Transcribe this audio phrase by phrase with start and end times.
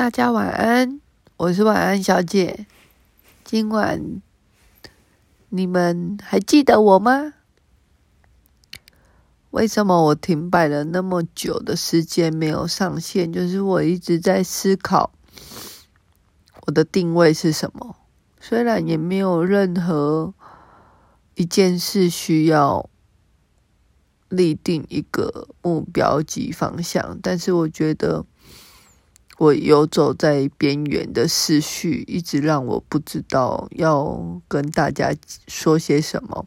[0.00, 0.98] 大家晚安，
[1.36, 2.64] 我是晚安小姐。
[3.44, 4.22] 今晚
[5.50, 7.34] 你们还记得我吗？
[9.50, 13.30] 为什么我停摆了那么久的时间没有上线？
[13.30, 15.12] 就是我一直在思考
[16.62, 17.96] 我的定位是什么。
[18.40, 20.32] 虽然也没有任何
[21.34, 22.88] 一件事需要。
[24.30, 28.24] 立定一个目标及方向，但是我觉得
[29.40, 35.16] 我游走在边缘的思绪，一直让我不知道要跟大家
[35.48, 36.46] 说些什么。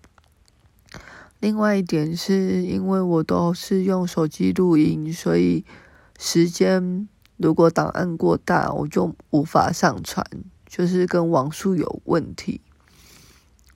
[1.40, 5.66] 另外一点是因为我都是用手机录音，所以
[6.20, 10.24] 时间如果档案过大，我就无法上传，
[10.68, 12.62] 就是跟网速有问题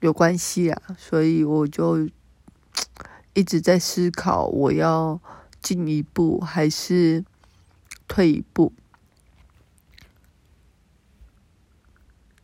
[0.01, 2.07] 有关系啊，所以我就。
[3.33, 5.19] 一直在思考，我要
[5.61, 7.23] 进一步还是
[8.07, 8.73] 退一步？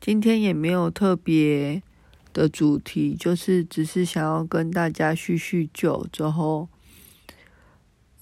[0.06, 1.82] 今天也没有特别
[2.34, 6.68] 的主题，就是只是想要跟大家叙叙旧，之后，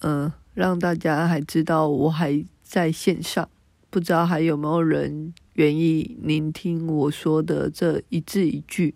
[0.01, 3.49] 嗯，让大家还知道我还在线上，
[3.89, 8.93] 不知道还有没有人愿意聆听我说的这一字一句。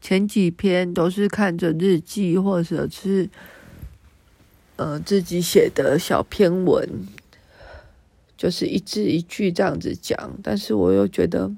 [0.00, 3.28] 前几篇都是看着日记，或者是
[4.76, 7.06] 呃自己写的小篇文，
[8.36, 10.38] 就是一字一句这样子讲。
[10.42, 11.50] 但是我又觉得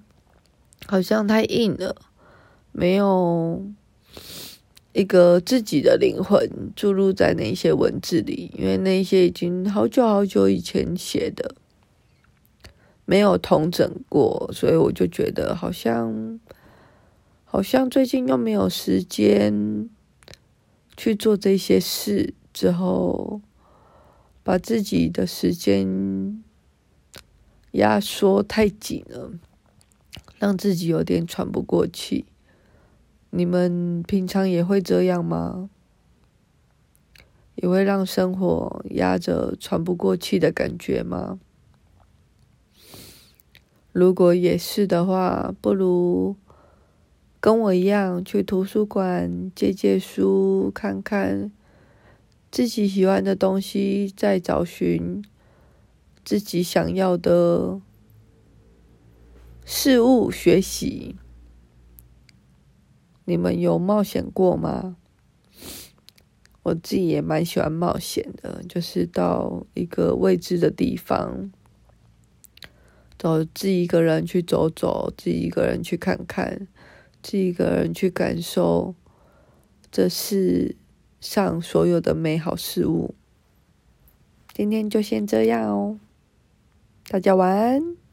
[0.86, 1.96] 好像太硬了，
[2.72, 3.64] 没有
[4.92, 11.54] 一个自己的灵魂注入在那些文字里，因为那些已经好久好久以前写的，
[13.04, 16.40] 没有同整过，所以我就觉得好像。
[17.48, 19.88] 好像最近又没有时间
[20.94, 23.40] 去做这些事，之后
[24.42, 25.86] 把自己的时间
[27.76, 29.32] 压缩太紧了，
[30.38, 32.24] 让自己有点喘不过气。
[33.30, 35.70] 你们平常也会这样吗？
[37.54, 41.38] 也会让生活压着喘不过气的感觉吗？
[43.92, 46.36] 如果也是的话，不如。
[47.38, 51.52] 跟我一样去图书馆借借书，看看
[52.50, 55.22] 自己喜欢的东西，再找寻
[56.26, 57.80] 自己想要的
[59.64, 61.14] 事物学习。
[63.24, 64.96] 你们有冒险过吗？
[66.64, 71.52] 我自己也蛮喜欢冒险的，就是到一个未知的地方，
[73.16, 76.66] 走自己一个人去走走，自己一个人去看看。
[77.22, 78.96] 自己一个人去感受
[79.92, 80.74] 这世
[81.20, 83.14] 上所有的美好事物。
[84.52, 85.98] 今天就先这样哦，
[87.08, 88.05] 大家晚安。